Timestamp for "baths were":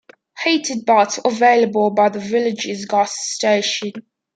0.87-1.29